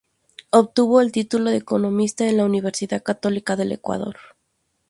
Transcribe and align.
Obtuvo 0.49 0.99
el 0.99 1.11
título 1.11 1.51
de 1.51 1.57
economista 1.57 2.27
en 2.27 2.37
la 2.37 2.45
Universidad 2.45 3.03
Católica 3.03 3.55
del 3.55 3.73
Ecuador. 3.73 4.17